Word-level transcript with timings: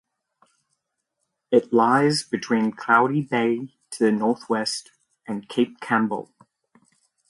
It 1.51 1.71
lies 1.71 2.23
between 2.23 2.71
Cloudy 2.71 3.21
Bay 3.21 3.75
to 3.91 4.03
the 4.03 4.11
northwest, 4.11 4.91
and 5.27 5.47
Cape 5.47 5.79
Campbell. 5.79 6.31